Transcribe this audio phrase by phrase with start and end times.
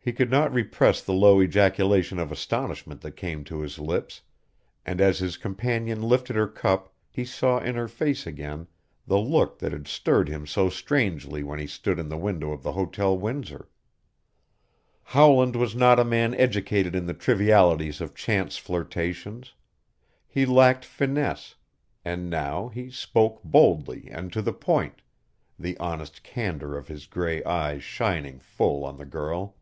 [0.00, 4.22] He could not repress the low ejaculation of astonishment that came to his lips,
[4.86, 8.68] and as his companion lifted her cup he saw in her face again
[9.08, 12.62] the look that had stirred him so strangely when he stood in the window of
[12.62, 13.68] the Hotel Windsor.
[15.02, 19.52] Howland was not a man educated in the trivialities of chance flirtations.
[20.28, 21.56] He lacked finesse,
[22.04, 25.02] and now he spoke boldly and to the point,
[25.58, 29.56] the honest candor of his gray eyes shining full on the girl.